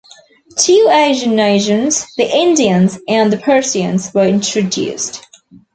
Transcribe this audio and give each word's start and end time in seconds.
Two 0.57 0.87
Asian 0.91 1.35
nations, 1.35 2.07
the 2.17 2.23
Indians 2.27 2.97
and 3.07 3.31
the 3.31 3.37
Persians, 3.37 4.11
were 4.15 4.25
introduced. 4.25 5.23